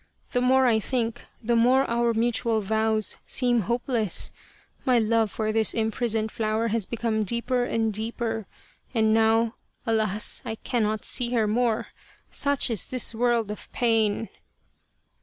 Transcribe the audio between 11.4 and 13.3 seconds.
more. Such is this